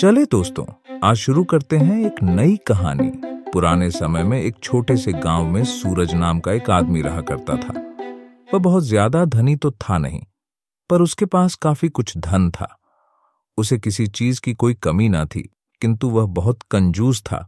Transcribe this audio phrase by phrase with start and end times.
[0.00, 0.64] चले दोस्तों,
[1.04, 3.10] आज शुरू करते हैं एक नई कहानी।
[3.52, 7.56] पुराने समय में एक छोटे से गाँव में सूरज नाम का एक आदमी रहा करता
[7.56, 7.72] था।
[8.54, 10.20] वह बहुत ज़्यादा धनी तो था नहीं,
[10.90, 12.68] पर उसके पास काफ़ी कुछ धन था।
[13.58, 15.42] उसे किसी चीज़ की कोई कमी ना थी,
[15.82, 17.46] किंतु वह बहुत कंजूस था।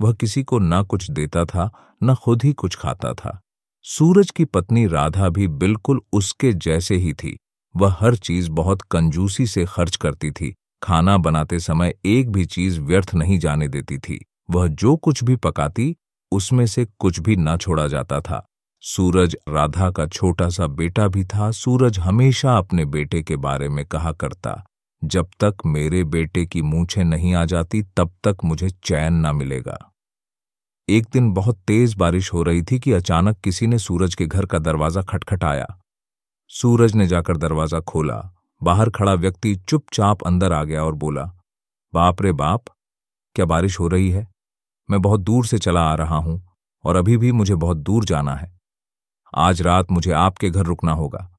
[0.00, 1.70] वह किसी को ना कुछ देता था,
[2.02, 3.38] न खुद ही कुछ खाता था।
[3.86, 7.36] सूरज की पत्नी राधा भी बिल्कुल उसके जैसे ही थी।
[7.74, 12.80] वह हर चीज़ बहुत कंजूसी से खर्च करती थी खाना बनाते समय एक भी चीज़
[12.80, 15.94] व्यर्थ नहीं जाने देती थी। वह जो कुछ भी पकाती,
[16.32, 18.44] उसमें से कुछ भी न छोड़ा जाता था।
[18.82, 23.84] सूरज राधा का छोटा सा बेटा भी था। सूरज हमेशा अपने बेटे के बारे में
[23.86, 24.64] कहा करता,
[25.02, 29.78] जब तक मेरे बेटे की मूछें नहीं आ जाती, तब तक मुझे चैन न मिलेगा।
[30.88, 34.46] एक दिन बहुत तेज बारिश हो रही थी कि अचानक किसी ने सूरज के घर
[34.46, 35.66] का दरवाज़ा खटखटाया।
[36.50, 41.32] सूरज ने जाकर दरवाज़ा खोला। बाहर खड़ा व्यक्ति चुपचाप अंदर आ गया और बोला,
[41.94, 42.64] बाप रे बाप,
[43.34, 44.28] क्या बारिश हो रही है?
[44.90, 46.48] मैं बहुत दूर से चला आ रहा हूँ
[46.84, 48.58] और अभी भी मुझे बहुत दूर जाना है।
[49.34, 51.30] आज रात मुझे आपके घर रुकना होगा।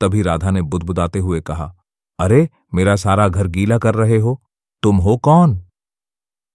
[0.00, 1.74] तभी राधा ने बुदबुदाते हुए कहा,
[2.18, 4.42] अरे, मेरा सारा घर गीला कर रहे हो?
[4.82, 5.62] तुम हो कौन?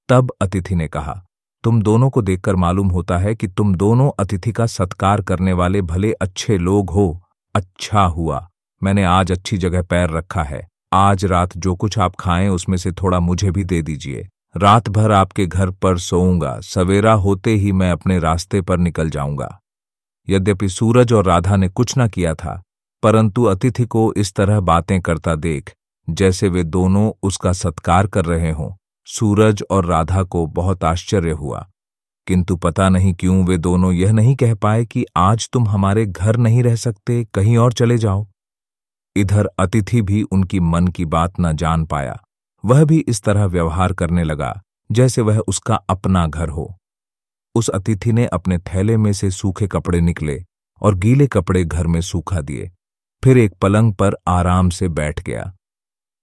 [0.10, 1.26] तब अतिथि ने कहा,
[1.64, 5.82] तुम दोनों को देखकर मालूम होता है कि तुम दोनों अतिथि का सत्कार करने वाले
[5.82, 7.24] भले अच्छे लोग हो
[7.56, 8.50] अच्छा हुआ।
[8.82, 12.92] मैंने आज अच्छी जगह पैर रखा है। आज रात जो कुछ आप खाएँ, उसमें से
[12.92, 17.92] थोड़ा मुझे भी दे दीजिए। रात भर आपके घर पर सोऊँगा। सवेरा होते ही मैं
[17.92, 19.60] अपने रास्ते पर निकल जाऊँगा।
[20.30, 22.62] यद्यपि सूरज और राधा ने कुछ न किया था,
[23.04, 25.74] परंतु अतिथि को इस तरह बातें करता देख,
[26.08, 28.72] जैसे वे दोनों उसका सत्कार कर रहे हों।
[29.08, 31.68] सूरज और राधा को बहुत आश्चर्य हुआ।
[32.28, 36.38] किंतु पता नहीं क्यों वे दोनों यह नहीं कह पाए कि आज तुम हमारे घर
[36.38, 38.26] नहीं रह सकते, कहीं और चले जाओ।
[39.16, 42.20] इधर अतिथि भी उनकी मन की बात न जान पाया।
[42.66, 46.78] वह भी इस तरह व्यवहार करने लगा, जैसे वह उसका अपना घर हो।
[47.56, 50.44] उस अतिथि ने अपने थैले में से सूखे कपड़े निकले
[50.82, 52.72] और गीले कपड़े घर में सूखा दिए।
[53.24, 55.54] फिर एक पलंग पर आराम से बैठ गया।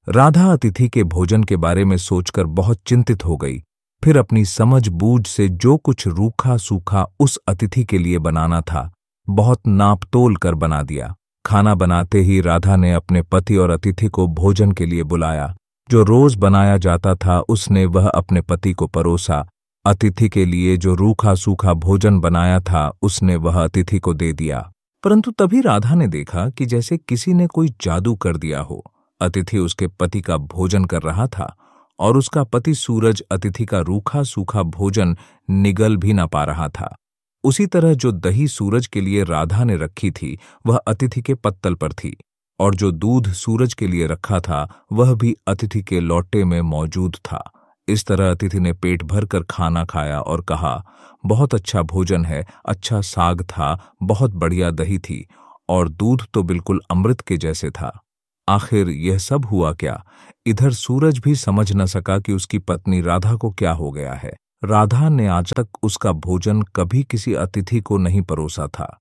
[0.09, 3.63] राधा अतिथि के भोजन के बारे में सोचकर बहुत चिंतित हो गई।
[4.03, 8.93] फिर अपनी समझ बूझ से जो कुछ रूखा सूखा उस अतिथि के लिए बनाना था,
[9.29, 11.15] बहुत नापतोल कर बना दिया।
[11.53, 15.57] खाना बनाते ही राधा ने अपने पति और अतिथि को भोजन के लिए बुलाया।
[15.91, 19.47] जो रोज बनाया जाता था, उसने वह अपने पति को परोसा।
[19.87, 24.73] अतिथि के लिए जो रूखा सूखा भोजन बनाया था, उसने वह अतिथि को दे दिया।
[25.05, 28.85] परंतु तभी राधा ने देखा कि जैसे किसी ने कोई जादू कर दिया हो।
[29.21, 31.57] अतिथि उसके पति का भोजन कर रहा था,
[31.99, 35.17] और उसका पति सूरज अतिथि का रूखा सूखा भोजन
[35.51, 36.97] निगल भी ना पा रहा था।
[37.45, 41.75] उसी तरह जो दही सूरज के लिए राधा ने रखी थी, वह अतिथि के पत्तल
[41.75, 42.17] पर थी,
[42.61, 47.17] और जो दूध सूरज के लिए रखा था, वह भी अतिथि के लौटे में मौजूद
[47.17, 47.51] था।
[47.89, 50.85] इस तरह अतिथि ने पेट भर कर खाना खाया और कहा,
[51.27, 55.27] बहुत अच्छा भोजन है अच्छा साग था, बहुत बढ़िया दही थी,
[55.69, 58.01] और दूध तो बिल्कुल अमृत के जैसे था।
[58.49, 60.05] आखिर यह सब हुआ क्या?
[60.47, 64.33] इधर सूरज भी समझ न सका कि उसकी पत्नी राधा को क्या हो गया है।
[64.65, 69.01] राधा ने आज तक उसका भोजन कभी किसी अतिथि को नहीं परोसा था।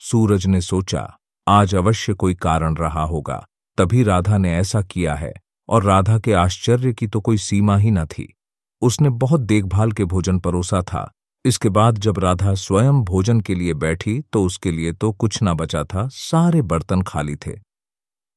[0.00, 3.46] सूरज ने सोचा, आज अवश्य कोई कारण रहा होगा।
[3.78, 5.32] तभी राधा ने ऐसा किया है,
[5.68, 8.36] और राधा के आश्चर्य की तो कोई सीमा ही न थी।
[8.82, 11.10] उसने बहुत देखभाल के भोजन परोसा था।
[11.44, 15.54] इसके बाद जब राधा स्वयं भोजन के लिए बैठी तो उसके लिए तो कुछ न
[15.54, 17.58] बचा था, सारे बर्तन खाली थे।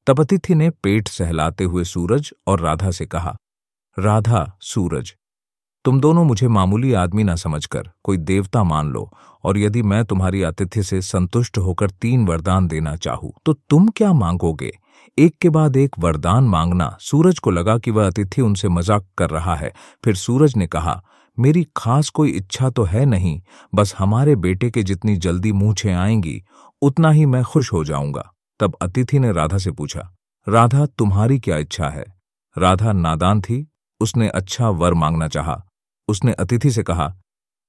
[0.06, 3.36] तब अतिथि ने पेट सहलाते हुए सूरज और राधा से कहा,
[3.98, 5.14] राधा, सूरज
[5.84, 9.10] तुम दोनों मुझे मामूली आदमी ना समझकर कोई देवता मान लो,
[9.44, 14.12] और यदि मैं तुम्हारी आतिथ्य से संतुष्ट होकर तीन वरदान देना चाहूँ तो तुम क्या
[14.12, 14.70] मांगोगे?
[15.18, 19.30] एक के बाद एक वरदान मांगना सूरज को लगा कि वह अतिथि उनसे मज़ाक कर
[19.30, 19.72] रहा है।
[20.04, 21.00] फिर सूरज ने कहा,
[21.38, 23.40] मेरी खास कोई इच्छा तो है नहीं,
[23.72, 26.42] बस हमारे बेटे के जितनी जल्दी मूछें आएँगी
[26.82, 28.30] उतना ही मैं खुश हो जाऊँगा।
[28.60, 30.08] तब अतिथि ने राधा से पूछा,
[30.46, 32.04] राधा, तुम्हारी क्या इच्छा है?
[32.56, 33.66] राधा नादान थी,
[34.00, 35.60] उसने अच्छा वर मांगना चाहा।
[36.10, 37.14] उसने अतिथि से कहा,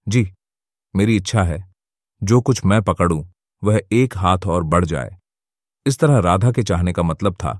[0.08, 0.32] जी,
[0.94, 1.64] मेरी इच्छा है।
[2.22, 3.24] जो कुछ मैं पकड़ूं,
[3.64, 5.18] वह एक हाथ और बढ़ जाए।
[5.86, 7.54] इस तरह राधा के चाहने का मतलब था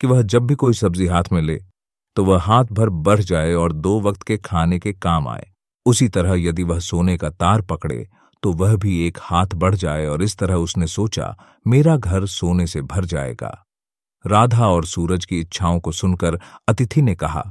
[0.00, 1.60] कि वह जब भी कोई सब्ज़ी हाथ में ले
[2.16, 5.46] तो वह हाथ भर बढ़ जाए और दो वक्त के खाने के काम आए।
[5.86, 8.06] उसी तरह यदि वह सोने का तार पकड़े
[8.42, 11.36] तो वह भी एक हाथ बढ़ जाए और इस तरह उसने सोचा,
[11.66, 13.50] मेरा घर सोने से भर जाएगा।
[14.24, 16.38] राधा और सूरज की इच्छाओं को सुनकर
[16.68, 17.44] अतिथि ने कहा,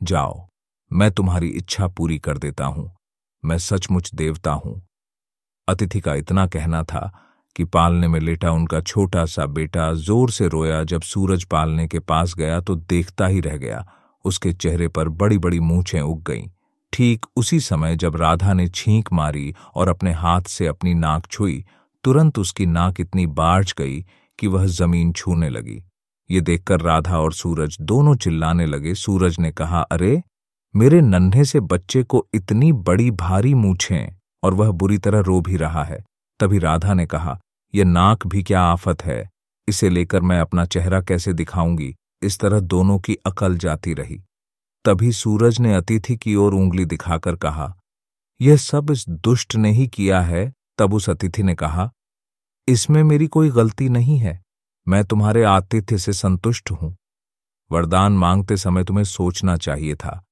[0.00, 0.46] जाओ।
[0.90, 2.90] मैं तुम्हारी इच्छा पूरी कर देता हूँ।
[3.44, 4.80] मैं सचमुच देवता हूँ।
[5.68, 7.10] अतिथि का इतना कहना था
[7.56, 11.98] कि पालने में लेटा उनका छोटा सा बेटा ज़ोर से रोया। जब सूरज पालने के
[12.00, 13.84] पास गया तो देखता ही रह गया।
[14.24, 16.48] उसके चेहरे पर बड़ी बड़ी मूछें उग गईं।
[16.92, 21.64] ठीक उसी समय जब राधा ने छींक मारी और अपने हाथ से अपनी नाक छुई,
[22.04, 24.00] तुरंत उसकी नाक इतनी बाढ़ गई
[24.38, 25.82] कि वह ज़मीन छूने लगी।
[26.30, 30.22] ये देखकर राधा और सूरज दोनों चिल्लाने लगे। सूरज ने कहा, अरे
[30.74, 35.56] मेरे नन्हे से बच्चे को इतनी बड़ी भारी मूछें, और वह बुरी तरह रो भी
[35.56, 36.02] रहा है।
[36.40, 37.38] तभी राधा ने कहा
[37.74, 39.28] यह नाक भी क्या आफत है?
[39.68, 41.94] इसे लेकर मैं अपना चेहरा कैसे दिखाऊँगी?
[42.22, 44.20] इस तरह दोनों की अकल जाती रही।
[44.84, 47.72] तभी सूरज ने अतिथि की ओर उंगली दिखाकर कहा,
[48.40, 50.52] यह सब इस दुष्ट ने ही किया है?
[50.78, 51.90] तब उस अतिथि ने कहा,
[52.68, 54.40] इसमें मेरी कोई गलती नहीं है।
[54.86, 56.94] मैं तुम्हारे आतिथ्य से संतुष्ट हूँ।
[57.70, 60.22] वरदान मांगते समय तुम्हें सोचना चाहिए था।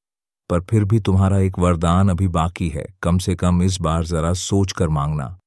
[0.50, 4.32] पर फिर भी तुम्हारा एक वरदान अभी बाकी है। कम से कम इस बार जरा
[4.32, 5.38] सोच कर मांगना।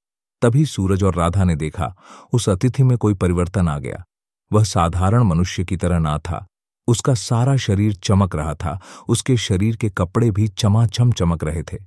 [0.42, 1.96] तभी सूरज और राधा ने देखा,
[2.34, 4.04] उस अतिथि में कोई परिवर्तन आ गया।
[4.54, 6.46] वह साधारण मनुष्य की तरह ना था।
[6.88, 11.78] उसका सारा शरीर चमक रहा था। उसके शरीर के कपड़े भी चमाचम चमक रहे थे।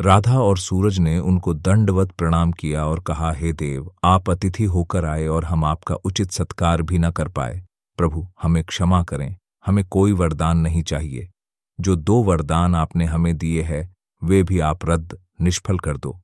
[0.00, 5.04] राधा और सूरज ने उनको दंडवत प्रणाम किया और कहा, हे देव, आप अतिथि होकर
[5.04, 7.62] आए और हम आपका उचित सत्कार भी न कर पाए।
[7.96, 11.30] प्रभु, हमें क्षमा करें। हमें कोई वरदान नहीं चाहिए।
[11.80, 16.20] जो दो वरदान आपने हमें दिए हैं, वे भी आप रद्द, निष्फल कर दो।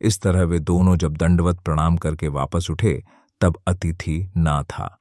[0.00, 3.04] इस तरह वे दोनों जब दंडवत प्रणाम करके वापस उठे,
[3.40, 4.96] तब अतिथि ना था।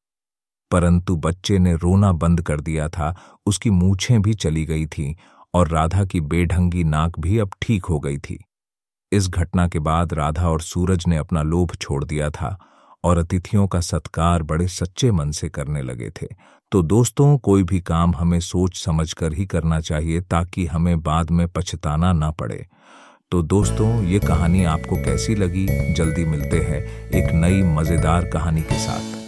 [0.72, 3.16] परंतु बच्चे ने रोना बंद कर दिया था,
[3.46, 5.16] उसकी मूछें भी चली गई थीं,
[5.54, 8.46] और राधा की बेढंगी नाक भी अब ठीक हो गई थी।
[9.12, 12.60] इस घटना के बाद राधा और सूरज ने अपना लोभ छोड़ दिया था,
[13.04, 16.28] और अतिथियों का सत्कार बड़े सच्चे मन से करने लगे थे।
[16.71, 21.48] तो दोस्तों, कोई भी काम हमें सोच समझकर ही करना चाहिए ताकि हमें बाद में
[21.48, 22.66] पछताना ना पड़े।
[23.31, 25.94] तो दोस्तों, ये कहानी आपको कैसी लगी?
[25.94, 29.19] जल्दी मिलते हैं एक नई मज़ेदार कहानी के साथ।